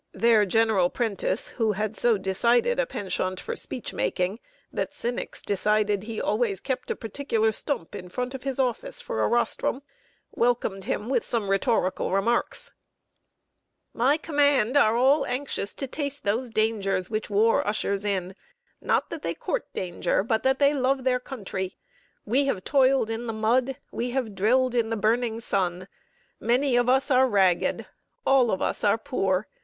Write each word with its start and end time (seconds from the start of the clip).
There, 0.13 0.47
General 0.47 0.89
Prentiss, 0.89 1.49
who 1.49 1.73
had 1.73 1.95
so 1.95 2.17
decided 2.17 2.79
a 2.79 2.87
penchant 2.87 3.39
for 3.39 3.55
speech 3.55 3.93
making, 3.93 4.39
that 4.73 4.95
cynics 4.95 5.43
declared 5.43 6.01
he 6.01 6.19
always 6.19 6.59
kept 6.59 6.89
a 6.89 6.95
particular 6.95 7.51
stump 7.51 7.93
in 7.93 8.09
front 8.09 8.33
of 8.33 8.41
his 8.41 8.57
office 8.57 8.99
for 8.99 9.21
a 9.21 9.27
rostrum, 9.27 9.83
welcomed 10.31 10.85
him 10.85 11.07
with 11.07 11.23
some 11.23 11.51
rhetorical 11.51 12.11
remarks: 12.11 12.73
"My 13.93 14.17
command 14.17 14.75
are 14.75 14.95
all 14.97 15.23
anxious 15.27 15.75
to 15.75 15.85
taste 15.85 16.23
those 16.23 16.49
dangers 16.49 17.11
which 17.11 17.29
war 17.29 17.67
ushers 17.67 18.03
in 18.03 18.35
not 18.81 19.11
that 19.11 19.21
they 19.21 19.35
court 19.35 19.71
danger, 19.71 20.23
but 20.23 20.41
that 20.41 20.57
they 20.57 20.73
love 20.73 21.03
their 21.03 21.19
country. 21.19 21.75
We 22.25 22.45
have 22.45 22.63
toiled 22.63 23.11
in 23.11 23.27
the 23.27 23.33
mud, 23.33 23.77
we 23.91 24.09
have 24.17 24.33
drilled 24.33 24.73
in 24.73 24.89
the 24.89 24.97
burning 24.97 25.39
sun. 25.41 25.87
Many 26.39 26.75
of 26.75 26.89
us 26.89 27.11
are 27.11 27.27
ragged 27.27 27.85
all 28.25 28.49
of 28.49 28.63
us 28.63 28.83
are 28.83 28.97
poor. 28.97 29.45